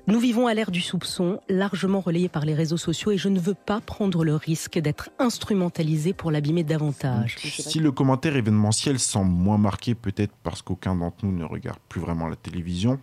[0.06, 3.38] Nous vivons à l'ère du soupçon, largement relayé par les réseaux sociaux, et je ne
[3.38, 7.36] veux pas prendre le risque d'être instrumentalisé pour l'abîmer davantage.
[7.38, 12.00] Si le commentaire événementiel semble moins marqué, peut-être parce qu'aucun d'entre nous ne regarde plus
[12.00, 12.98] vraiment la télévision,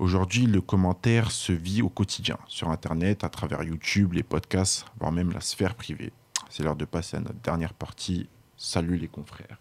[0.00, 5.12] Aujourd'hui, le commentaire se vit au quotidien, sur Internet, à travers YouTube, les podcasts, voire
[5.12, 6.10] même la sphère privée.
[6.48, 8.26] C'est l'heure de passer à notre dernière partie.
[8.56, 9.60] Salut les confrères.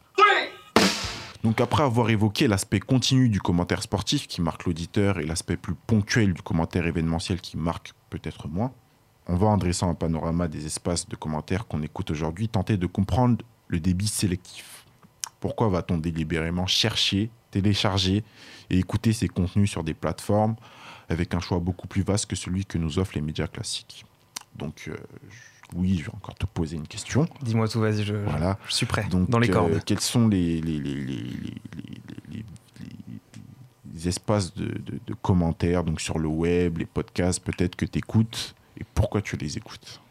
[1.43, 5.75] Donc après avoir évoqué l'aspect continu du commentaire sportif qui marque l'auditeur et l'aspect plus
[5.75, 8.71] ponctuel du commentaire événementiel qui marque peut-être moins,
[9.27, 12.87] on va en dressant un panorama des espaces de commentaires qu'on écoute aujourd'hui tenter de
[12.87, 14.85] comprendre le débit sélectif.
[15.41, 18.23] Pourquoi va-t-on délibérément chercher télécharger
[18.69, 20.55] et écouter ces contenus sur des plateformes
[21.09, 24.05] avec un choix beaucoup plus vaste que celui que nous offrent les médias classiques.
[24.55, 24.95] Donc, euh,
[25.75, 27.27] oui, je vais encore te poser une question.
[27.41, 28.57] Dis-moi tout, vas-y, je, voilà.
[28.67, 29.73] je, suis prêt, Donc, dans les cordes.
[29.73, 31.05] Euh, quels sont les, les, les,
[33.93, 38.55] les espaces de, de, commentaires donc sur le web, les podcasts peut-être que tu écoutes
[38.79, 40.01] et pourquoi tu les écoutes?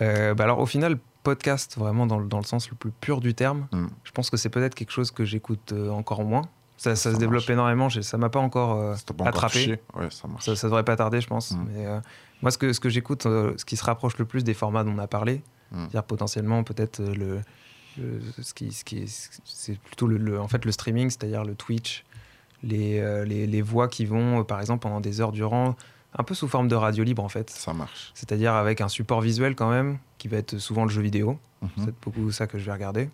[0.00, 3.20] Euh, bah Alors, au final, podcast, vraiment dans le, dans le, sens le plus pur
[3.20, 3.86] du terme, hmm.
[4.04, 6.48] je pense que c'est peut-être quelque chose que j'écoute encore moins
[6.82, 7.88] ça, se développe énormément.
[7.90, 9.78] Ça m'a pas encore euh, attrapé.
[10.40, 11.52] ça, ça, devrait pas tarder, je pense.
[11.52, 11.66] Mm.
[11.68, 12.00] Mais, euh,
[12.42, 14.84] moi, ce que, ce que j'écoute, euh, ce qui se rapproche le plus des formats
[14.84, 15.78] dont on a parlé, mm.
[15.80, 17.40] c'est-à-dire potentiellement peut-être le,
[18.40, 22.04] ce qui, ce qui c'est plutôt le, en fait le streaming, c'est-à-dire le Twitch,
[22.62, 25.76] les, les, les, voix qui vont, par exemple, pendant des heures durant,
[26.14, 27.50] un peu sous forme de radio libre en fait.
[27.50, 28.12] Ça marche.
[28.14, 31.38] C'est-à-dire avec un support visuel quand même qui va être souvent le jeu vidéo.
[31.62, 31.70] Mhm.
[31.84, 33.08] C'est beaucoup ça que je vais regarder.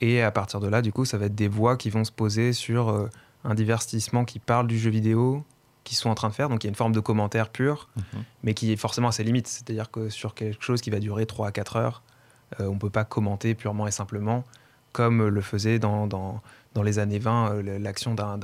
[0.00, 2.12] Et à partir de là, du coup, ça va être des voix qui vont se
[2.12, 3.08] poser sur euh,
[3.44, 5.44] un divertissement qui parle du jeu vidéo,
[5.84, 6.48] qu'ils sont en train de faire.
[6.48, 8.22] Donc il y a une forme de commentaire pur, Mhm.
[8.42, 9.46] mais qui est forcément à ses limites.
[9.48, 12.02] C'est-à-dire que sur quelque chose qui va durer 3 à 4 heures,
[12.60, 14.44] euh, on ne peut pas commenter purement et simplement
[14.92, 16.40] comme le faisait dans, dans,
[16.74, 18.38] dans les années 20 euh, l'action d'un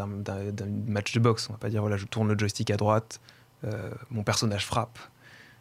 [0.87, 1.49] match de boxe.
[1.49, 3.21] On va pas dire, voilà, je tourne le joystick à droite,
[4.11, 4.99] mon personnage frappe,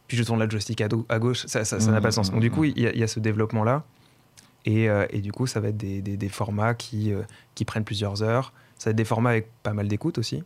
[0.07, 0.87] puis je tourne le joystick à,
[1.19, 1.45] gauche.
[1.45, 2.31] Ça ça- ça n'a pas de sens.
[2.31, 3.83] Donc du coup, il y, a- il y a ce développement-là.
[4.65, 7.21] Et, euh, et du coup, ça va être des, des- des formats qui, euh,
[7.55, 8.53] qui prennent plusieurs heures.
[8.77, 10.43] Ça va être des formats avec pas mal d'écoute aussi.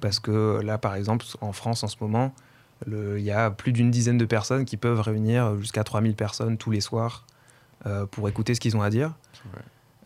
[0.00, 2.34] Parce que là, par exemple, en France, en ce moment,
[2.86, 6.70] il y a plus d'une dizaine de personnes qui peuvent réunir jusqu'à 3000 personnes tous
[6.72, 7.26] les soirs
[7.86, 9.14] euh, pour écouter ce qu'ils ont à dire.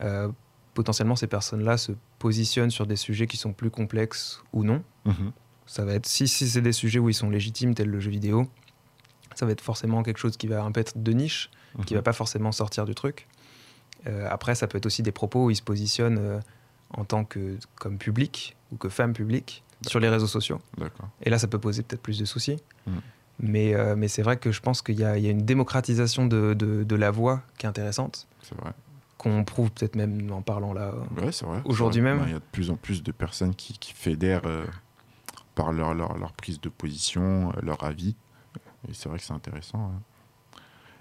[0.03, 0.29] Euh,
[0.75, 4.83] potentiellement, ces personnes-là se positionnent sur des sujets qui sont plus complexes ou non.
[5.07, 5.33] Mhm.
[5.66, 8.11] Ça va être, si, si c'est des sujets où ils sont légitimes, tels le jeu
[8.11, 8.47] vidéo,
[9.35, 11.51] ça va être forcément quelque chose qui va un peu être de niche,
[11.87, 11.99] qui Mhm.
[11.99, 13.27] va pas forcément sortir du truc.
[14.07, 16.40] Euh, après, ça peut être aussi des propos où ils se positionnent euh,
[16.90, 20.61] en tant que comme public ou que femme publique sur les réseaux sociaux.
[21.23, 22.57] Et là, ça peut poser peut-être plus de soucis.
[22.87, 22.92] Mm.
[23.40, 26.55] Mais, euh, mais c'est vrai que je pense qu'il y, y a une démocratisation de,
[26.55, 28.71] de- de la voix qui est intéressante, C'est vrai.
[29.19, 30.95] qu'on prouve peut-être même en parlant là.
[31.19, 31.31] Ouais.
[31.66, 32.19] Aujourd'hui même.
[32.21, 34.42] Ben, Il y a de plus en plus de personnes qui, qui fédèrent
[35.55, 38.14] par leur, leur, leur prise de position, leur avis.
[38.88, 39.79] Et c'est vrai que c'est intéressant.
[39.88, 40.01] ouais.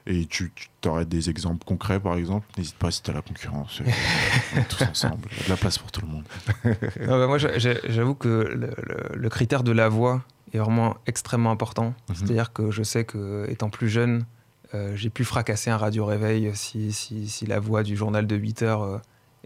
[0.08, 2.46] Et tu, tu aurais des exemples concrets, par exemple?
[2.58, 3.82] N'hésite pas si tu as la concurrence.
[3.82, 3.90] euh,
[4.56, 5.28] on est tous ensemble.
[5.32, 6.26] Il y a de la place pour tout le monde.
[7.08, 10.60] Non, bah, moi, j'a- j'a- j'avoue que le, le- le critère de la voix est
[10.60, 11.96] vraiment extrêmement important.
[12.10, 12.16] Mhm.
[12.16, 14.26] C'est-à-dire que je sais que étant plus jeune,
[14.76, 18.62] euh, j'ai pu fracasser un radio-réveil si, si, si la voix du journal de 8
[18.62, 18.98] heures euh,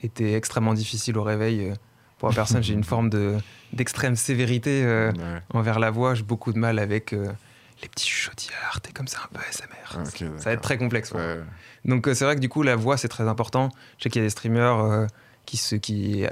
[0.02, 1.74] était extrêmement difficile au réveil.
[2.18, 3.38] pour la personne, j'ai une forme de-
[3.72, 5.42] d'extrême sévérité euh, Ouais.
[5.54, 6.16] envers la voix.
[6.16, 7.14] J'ai beaucoup de mal avec
[7.82, 9.98] les petits chuchotillards, t'es comme ça un peu ASMR.
[9.98, 10.06] Ah,
[10.38, 11.12] ça va être très complexe.
[11.12, 11.40] Ouais.
[11.86, 13.70] Donc euh, c'est vrai que du coup la voix c'est très important.
[13.98, 15.08] Je sais qu'il y a des streamers euh,
[15.46, 16.30] qui se qui euh,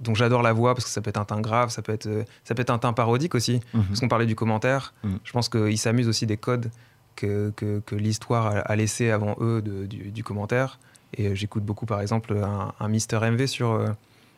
[0.00, 2.06] dont j'adore la voix parce que ça peut être un teint grave, ça peut être
[2.06, 3.60] euh, ça peut être un teint parodique aussi.
[3.74, 3.84] Mhm.
[3.86, 5.18] Parce qu'on parlait du commentaire, Mhm.
[5.24, 6.70] je pense qu'ils s'amusent aussi des codes
[7.16, 10.78] que, que, que l'histoire a, a laissé avant eux de- du, du commentaire.
[11.16, 13.94] Et j'écoute beaucoup par exemple un, un Mister MV sur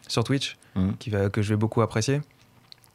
[0.06, 0.96] sur Twitch Mhm.
[0.98, 2.20] qui va, que je vais beaucoup apprécier.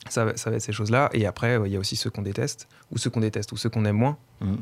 [0.09, 1.09] Ça, va- ça va être ces choses-là.
[1.13, 3.57] Et après, euh, il y a aussi ceux qu'on déteste, ou ceux qu'on déteste, ou
[3.57, 4.17] ceux qu'on aime moins.
[4.41, 4.57] Mhm.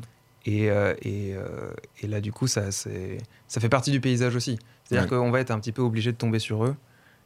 [0.46, 4.60] Et, euh, et, euh, et là, du coup, ça, ça fait partie du paysage aussi.
[4.84, 5.18] C'est-à-dire Ouais.
[5.18, 6.76] qu'on va être un petit peu obligé de tomber sur eux.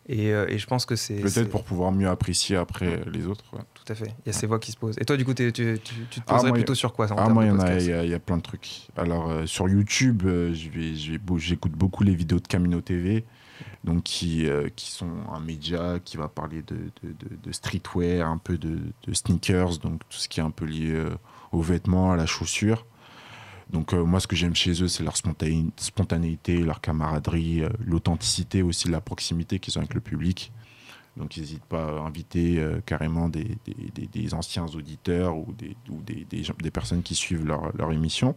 [0.10, 1.15] Et, euh, et je pense que c'est.
[1.15, 3.43] Peut-être pour pouvoir mieux apprécier après les autres.
[3.53, 3.60] ouais.
[3.73, 4.13] Tout à fait.
[4.25, 4.95] Il y a ces voix qui se posent.
[5.01, 7.15] Et toi, du coup, tu, tu, tu te Ah, poserais moi, plutôt sur quoi en
[7.17, 8.88] Ah, moi, il y y, a- il y a plein de trucs.
[8.95, 10.23] Alors, sur YouTube,
[11.38, 13.25] j'écoute beaucoup les vidéos de Camino TV,
[13.84, 18.58] donc qui, euh, qui sont un média qui va parler de, de, streetwear, un peu
[18.58, 18.80] de,
[19.13, 21.10] sneakers, donc tout ce qui est un peu lié euh,
[21.52, 22.86] aux vêtements, à la chaussure.
[23.70, 28.62] Donc, euh, moi, ce que j'aime chez eux, c'est leur spontané- spontanéité, leur camaraderie, l'authenticité
[28.62, 30.52] aussi, la proximité qu'ils ont avec le public.
[31.17, 36.02] Donc, ils n'hésitent pas à inviter carrément des, des- des- anciens auditeurs ou des, ou
[36.04, 38.36] des, des personnes qui suivent leur, leur émission.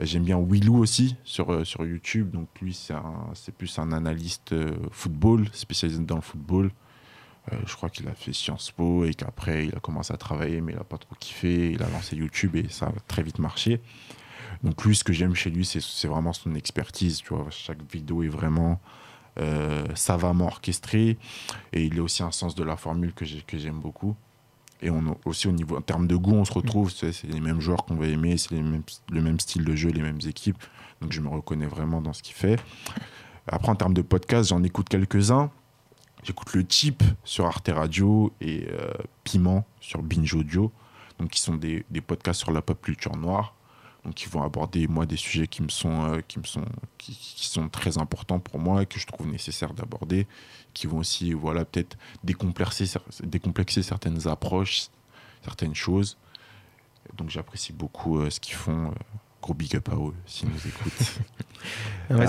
[0.00, 2.30] J'aime bien Willou aussi sur, euh, sur YouTube.
[2.30, 6.70] Donc, lui, c'est plus un analyste euh, football, spécialisé dans le football.
[7.52, 10.60] Euh, je crois qu'il a fait Sciences Po et qu'après, il a commencé à travailler,
[10.60, 11.72] mais il n'a pas trop kiffé.
[11.72, 13.80] Il a lancé YouTube et ça a très vite marché.
[14.62, 17.18] Donc, lui, ce que j'aime chez lui, c'est vraiment son expertise.
[17.18, 18.80] Tu vois, chaque vidéo est vraiment
[19.94, 21.16] savamment orchestrée.
[21.72, 24.16] Et il a aussi un sens de la formule que j'aime beaucoup.
[24.80, 26.90] Et on, aussi, au niveau, en termes de goût, on se retrouve.
[26.90, 30.20] C'est les mêmes joueurs qu'on va aimer, c'est le même style de jeu, les mêmes
[30.26, 30.62] équipes.
[31.00, 32.58] Donc, je me reconnais vraiment dans ce qu'il fait.
[33.46, 35.50] Après, en termes de podcast, j'en écoute quelques-uns.
[36.22, 38.92] J'écoute le Chip sur Arte Radio et euh,
[39.24, 40.72] Piment sur Binge Audio,
[41.18, 43.54] donc qui sont des, des podcasts sur la pop culture noire,
[44.04, 46.64] donc qui vont aborder moi des sujets qui me sont euh, qui me sont
[46.98, 50.26] qui, qui sont très importants pour moi et que je trouve nécessaire d'aborder,
[50.74, 54.86] qui vont aussi voilà peut-être décomplexer cer- décomplexer certaines approches,
[55.42, 56.16] certaines choses.
[57.16, 58.88] Donc j'apprécie beaucoup euh, ce qu'ils font.
[58.88, 58.94] euh,
[59.40, 60.92] gros big up à eux s'ils nous écoutent.
[62.10, 62.26] Ouais,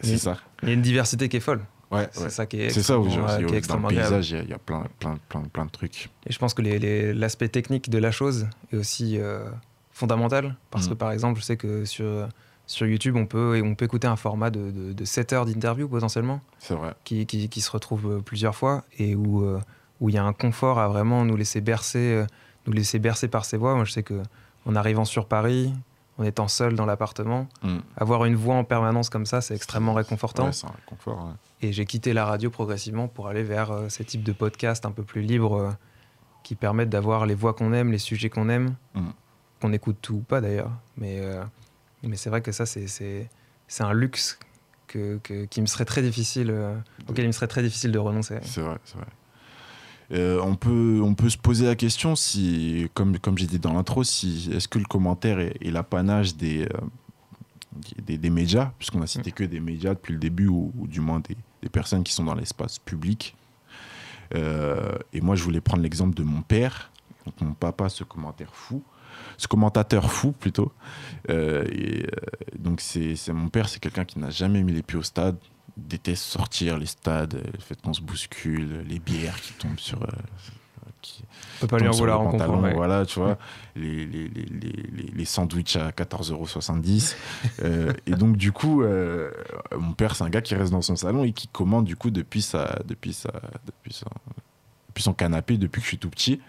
[0.00, 0.38] c'est ça.
[0.62, 1.64] Il y a une diversité qui est folle.
[1.90, 2.30] Ouais, C'est ouais.
[2.30, 4.42] ça qui est C'est ça, extrêmement- qui est dans le extrêmement paysage, il y a-
[4.44, 6.08] il y, a plein, plein, plein, plein de trucs.
[6.26, 9.50] Et je pense que les- les- l'aspect technique de la chose est aussi euh,
[9.92, 10.56] fondamental.
[10.70, 10.90] Parce Mm.
[10.90, 12.28] que par exemple, je sais que sur,
[12.66, 15.88] sur YouTube, on peut, on peut écouter un format de, de, de 7 heures d'interview
[15.88, 16.94] potentiellement, C'est vrai.
[17.04, 19.60] qui, qui, qui se retrouve euh, plusieurs fois et où euh,
[20.00, 22.26] où il y a un confort à vraiment nous laisser bercer, euh,
[22.66, 23.74] nous laisser bercer par ses voix.
[23.76, 24.20] Moi, je sais que
[24.66, 25.72] en arrivant sur Paris,
[26.18, 27.78] en étant seul dans l'appartement, Mm.
[27.96, 30.46] avoir une voix en permanence comme ça, c'est extrêmement réconfortant.
[30.46, 31.24] Ouais, c'est un réconfort.
[31.26, 31.68] ouais.
[31.68, 34.90] Et j'ai quitté la radio progressivement pour aller vers euh, ces types de podcasts un
[34.90, 35.70] peu plus libres euh,
[36.42, 39.00] qui permettent d'avoir les voix qu'on aime, les sujets qu'on aime, Mm.
[39.62, 40.72] Qu'on écoute tout ou pas d'ailleurs.
[40.96, 41.42] Mais, euh,
[42.02, 43.28] Mais c'est vrai que ça, c'est
[43.78, 44.38] un luxe
[44.88, 46.76] que, qui me serait très difficile, euh,
[47.08, 48.38] auquel il me serait très difficile de renoncer.
[48.42, 49.06] C'est vrai, c'est vrai.
[50.10, 53.72] Euh, on, peut, on peut se poser la question si, comme, comme j'ai dit dans
[53.72, 56.68] l'intro, si, est-ce que le commentaire est, l'apanage des,
[58.04, 59.34] des, des, médias, puisqu'on a cité mm.
[59.34, 62.34] que des médias depuis le début, ou, du moins des, des, personnes qui sont dans
[62.34, 63.36] l'espace public.
[64.34, 66.90] et moi, je voulais prendre l'exemple de mon père,
[67.24, 68.82] donc mon papa, ce commentaire fou
[69.36, 70.72] ce commentateur fou plutôt.
[71.30, 72.08] Euh, et, euh,
[72.58, 75.36] donc c'est mon père, c'est quelqu'un qui n'a jamais mis les pieds au stade,
[75.76, 80.02] déteste sortir les stades, le fait qu'on se bouscule, les bières qui tombent sur.
[80.02, 80.06] Euh,
[81.00, 81.24] qui
[81.58, 82.70] peut pas lui en vouloir en comprendre.
[82.74, 83.36] Voilà, tu vois,
[83.74, 87.16] les, les, les, les, sandwichs à 14,70€.
[87.64, 88.84] euh, et donc, du coup,
[89.76, 92.10] mon père, c'est un gars qui reste dans son salon et qui commande, du coup,
[92.10, 93.32] depuis, sa, depuis, sa,
[93.66, 94.06] depuis, sa,
[94.90, 96.40] depuis son canapé, depuis que je suis tout petit.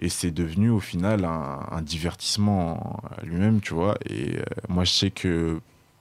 [0.00, 3.96] Et c'est devenu au final un, divertissement lui-même, tu vois.
[4.08, 5.60] Et euh, moi, je sais que,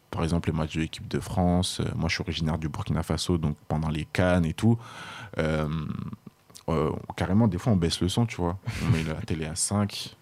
[0.09, 3.03] par exemple, les matchs de l'équipe de France, euh, moi, je suis originaire du Burkina
[3.03, 4.79] Faso, donc pendant les Cannes et tout,
[5.37, 5.67] euh,
[7.17, 8.57] carrément, des fois, on baisse le son, tu vois.
[8.85, 10.15] On met la télé à 5,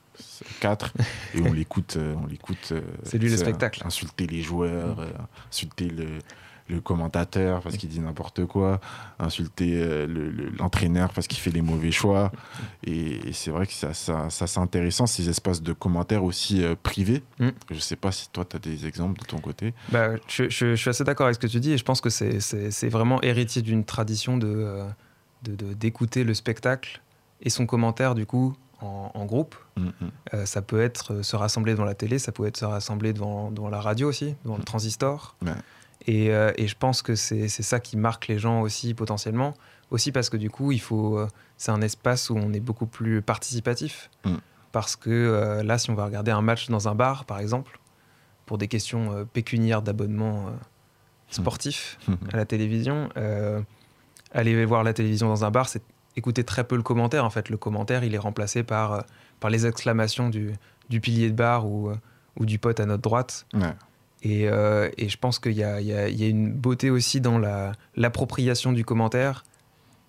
[0.60, 0.94] 4
[1.36, 4.98] et on l'écoute on l'écoute c'est lui le spectacle insulter les joueurs
[5.52, 6.08] insulter le,
[6.70, 8.80] le commentateur parce qu'il dit n'importe quoi,
[9.20, 12.32] insulter euh, l'entraîneur parce qu'il fait les mauvais choix.
[12.86, 17.24] Et, c'est vrai que ça, ça, c'est intéressant, ces espaces de commentaires aussi euh, privés.
[17.40, 17.50] Mm.
[17.72, 19.74] Je sais pas si toi, tu as des exemples de ton côté.
[19.90, 22.90] Bah, je, suis assez d'accord avec ce que tu dis et je pense que c'est
[22.90, 24.88] vraiment héritier d'une tradition euh,
[25.44, 27.02] de, d'écouter le spectacle
[27.42, 29.56] et son commentaire, du coup, en, groupe.
[29.76, 30.46] Mm, mm.
[30.46, 33.70] ça peut être se rassembler devant la télé, ça peut être se rassembler devant, devant
[33.70, 35.36] la radio aussi, devant le transistor.
[36.10, 39.54] Euh, et, je pense que c'est ça qui marque les gens aussi potentiellement.
[39.90, 42.88] Aussi parce que du coup, il faut, euh, c'est un espace où on est beaucoup
[42.88, 44.10] plus participatif.
[44.26, 44.36] Mm.
[44.72, 47.80] Parce que euh, là, si on va regarder un match dans un bar, par exemple,
[48.46, 50.54] pour des questions pécuniaires d'abonnement mm.
[51.30, 51.98] sportif
[52.34, 53.10] à la télévision,
[54.34, 55.84] aller voir la télévision dans un bar, c'est
[56.16, 57.26] écouter très peu le commentaire.
[57.26, 59.06] En fait, le commentaire, il est remplacé par,
[59.40, 60.54] par les exclamations du,
[60.90, 61.92] du pilier de bar ou,
[62.38, 63.46] ou du pote à notre droite.
[63.54, 63.74] Ouais.
[64.26, 67.40] Euh, et, je pense qu'il y, a, une beauté aussi dans
[67.96, 69.44] l'appropriation du commentaire,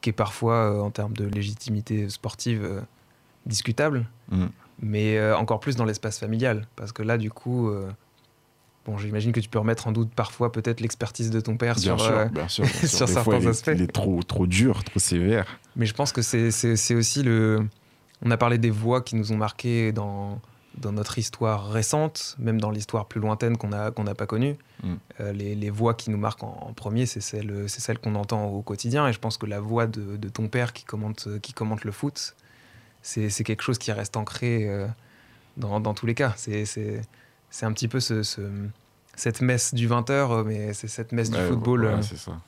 [0.01, 2.81] qui est parfois, euh, en termes de légitimité sportive, euh,
[3.47, 4.47] discutable, mm.
[4.81, 6.66] mais encore plus dans l'espace familial.
[6.77, 7.71] Parce que là, du coup,
[8.87, 12.01] bon, j'imagine que tu peux remettre en doute parfois peut-être l'expertise de ton père sur,
[12.49, 13.71] sur certains aspects.
[13.75, 15.59] il est trop, trop dur, trop sévère.
[15.77, 17.66] Mais je pense que c'est aussi le.
[18.21, 20.40] On a parlé des voix qui nous ont marqués dans
[20.81, 24.95] dans notre histoire récente, même dans l'histoire plus lointaine qu'on n'a qu'on pas connue, mm.
[25.21, 28.62] euh, les, les, voix qui nous marquent en, premier, c'est celle, celle qu'on entend au
[28.62, 29.07] quotidien.
[29.09, 31.93] Et je pense que la voix de, de ton père qui commente, qui commente le
[31.93, 32.35] foot,
[33.03, 34.87] c'est quelque chose qui reste ancré euh,
[35.57, 36.35] dans, dans, tous les cas.
[36.37, 36.67] C'est
[37.62, 38.41] un petit peu ce, ce,
[39.17, 41.85] cette messe du 20h, mais c'est cette messe du football.
[41.85, 42.41] Euh, c'est ça.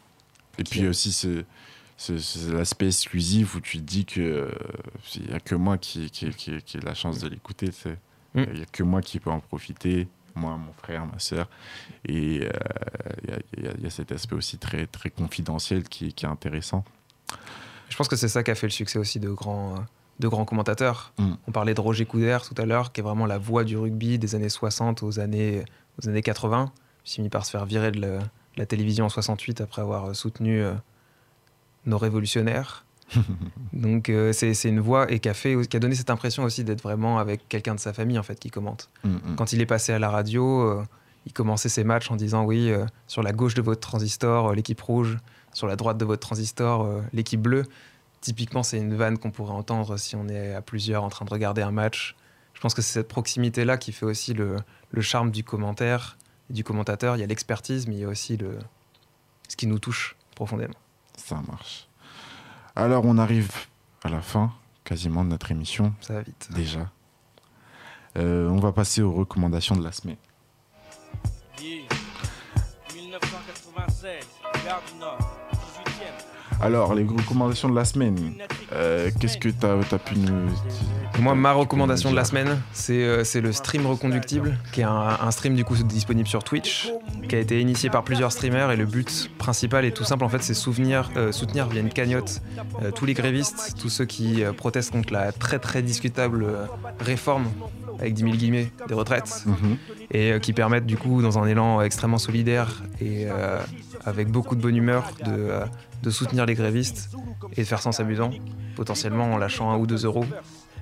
[0.58, 1.44] Et puis aussi, c'est
[1.96, 4.50] c'est l'aspect exclusif où tu te dis que
[5.16, 7.68] il n'y a que moi qui, qui, qui, qui ai la chance de l'écouter.
[7.68, 7.90] Mm.
[8.34, 11.48] Il n'y a que moi qui peux en profiter, moi, mon frère, ma soeur.
[12.06, 16.84] Et euh, il y, a cet aspect aussi très, très confidentiel qui, qui est intéressant.
[17.88, 19.74] Je pense que c'est ça qui a fait le succès aussi de grands,
[20.20, 21.12] de grands commentateurs.
[21.18, 21.32] Mm.
[21.48, 24.18] On parlait de Roger Coudert tout à l'heure, qui est vraiment la voix du rugby
[24.18, 25.64] des années 60 aux années,
[26.00, 26.72] aux années 80.
[27.04, 28.20] Il s'est mis par se faire virer de
[28.56, 30.74] la, télévision en 68 après avoir soutenu euh,
[31.86, 32.84] nos révolutionnaires.
[33.72, 36.64] Donc euh, c'est une voix et qui a, fait, qui a donné cette impression aussi
[36.64, 38.90] d'être vraiment avec quelqu'un de sa famille en fait qui commente.
[39.04, 39.36] Mm, mm.
[39.36, 40.84] Quand il est passé à la radio, euh,
[41.26, 44.80] il commençait ses matchs en disant oui, euh, sur la gauche de votre transistor, l'équipe
[44.80, 45.18] rouge,
[45.52, 47.64] sur la droite de votre transistor, l'équipe bleue.
[48.20, 51.30] Typiquement, c'est une vanne qu'on pourrait entendre si on est à plusieurs en train de
[51.30, 52.14] regarder un match.
[52.54, 54.56] Je pense que c'est cette proximité-là qui fait aussi le,
[54.90, 56.18] le, charme du commentaire
[56.50, 57.16] et du commentateur.
[57.16, 58.58] Il y a l'expertise, mais il y a aussi le,
[59.48, 60.74] ce qui nous touche profondément.
[61.16, 61.89] Ça marche.
[62.80, 63.52] Alors on arrive
[64.02, 65.92] à la fin quasiment de notre émission.
[66.00, 66.48] Ça va vite.
[66.54, 66.90] Déjà.
[68.16, 70.16] Euh, on va passer aux recommandations de la semaine.
[71.60, 74.26] 1996,
[74.64, 75.39] Gare du Nord.
[76.60, 78.34] Alors, les recommandations de la semaine,
[78.72, 80.50] euh, qu'est-ce que tu as, pu nous.
[81.18, 85.54] Moi, ma recommandation de la semaine, c'est euh, le stream reconductible, qui est un, stream
[85.54, 86.92] du coup disponible sur Twitch,
[87.28, 88.70] qui a été initié par plusieurs streamers.
[88.72, 91.90] Et le but principal est tout simple, en fait, c'est soutenir, euh, soutenir via une
[91.90, 92.42] cagnotte
[92.94, 96.46] tous les grévistes, tous ceux qui protestent contre la très très discutable
[96.98, 97.46] réforme
[98.00, 99.76] avec 10 000 guillemets des retraites mhm.
[100.10, 103.26] Et qui permettent du coup dans un élan extrêmement solidaire et
[104.04, 105.50] avec beaucoup de bonne humeur de,
[106.02, 107.10] de soutenir les grévistes
[107.56, 108.30] et de faire sans s'amusant,
[108.76, 110.24] potentiellement en lâchant un ou deux euros.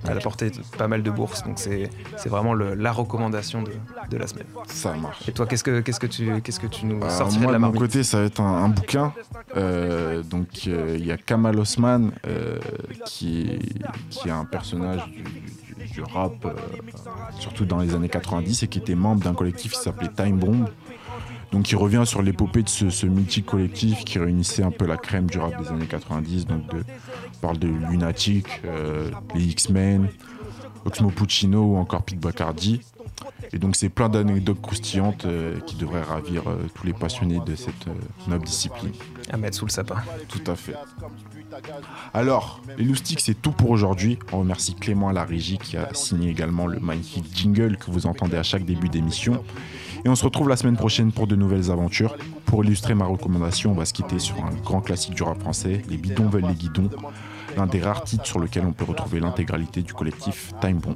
[0.07, 1.89] Elle a porté pas mal de bourses, donc c'est
[2.25, 3.71] vraiment le, la recommandation de,
[4.09, 4.45] de, la semaine.
[4.67, 5.27] Ça marche.
[5.27, 7.57] Et toi, qu'est-ce que, qu'est-ce que, tu, qu'est-ce que tu nous sortirais moi, de la
[7.57, 9.13] de mon marmite côté, ça va être un, un bouquin.
[9.57, 12.59] Euh, donc, euh, il y a Kamal Osman, euh,
[13.05, 15.23] qui, est, qui est un personnage du,
[16.01, 16.53] rap, euh,
[17.39, 20.67] surtout dans les années 90, et qui était membre d'un collectif qui s'appelait Time Bomb.
[21.51, 24.97] Donc, il revient sur l'épopée de ce, ce mythique collectif qui réunissait un peu la
[24.97, 26.45] crème du rap des années 90.
[26.45, 26.83] Donc, de,
[27.35, 30.09] on parle de Lunatic, euh, les X-Men,
[30.85, 32.81] Oxmo Puccino ou encore Pete Bacardi.
[33.53, 37.55] Et donc c'est plein d'anecdotes croustillantes euh, qui devraient ravir euh, tous les passionnés de
[37.55, 37.93] cette euh,
[38.27, 38.91] noble discipline.
[39.31, 39.97] à mettre sous le sapin.
[40.27, 40.75] Tout à fait.
[42.13, 44.19] Alors, les loustiques, c'est tout pour aujourd'hui.
[44.31, 48.05] On remercie Clément à la régie qui a signé également le magnifique jingle que vous
[48.05, 49.43] entendez à chaque début d'émission.
[50.05, 52.15] Et on se retrouve la semaine prochaine pour de nouvelles aventures.
[52.45, 55.81] Pour illustrer ma recommandation, on va se quitter sur un grand classique du rap français,
[55.89, 56.89] Les bidons veulent les guidons,
[57.59, 60.95] l'un des rares titres sur lequel on peut retrouver l'intégralité du collectif Time Bomb.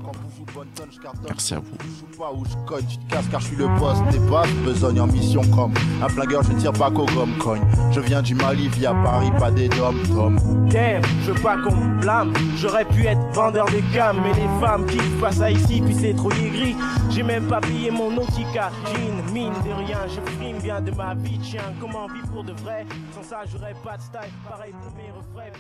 [1.28, 1.76] Merci à vous.
[2.17, 5.02] Pas où je cogne, tu te casses car je suis le boss des boss, besogne
[5.02, 7.63] en mission comme un flingueur, je ne tire pas qu'au gomme cogne.
[7.91, 10.38] Je viens du Mali via Paris, pas des dom tom.
[10.69, 12.34] Damn, je veux pas qu'on me blâme.
[12.56, 16.15] J'aurais pu être vendeur de gamme, mais les femmes qui passent à ici, puis c'est
[16.15, 16.76] trop gris.
[17.10, 19.34] J'ai même pas payé mon Nautica jean.
[19.34, 21.63] Mine de rien, je frime bien de ma vie de chien.
[21.82, 22.86] Comment vivre pour de vrai?
[23.13, 24.19] Sans ça, j'aurais pas de style.
[24.47, 25.52] Pareil pour mes refrains.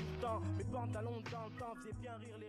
[0.83, 2.42] Pantalons dans le temps faisaient bien rire.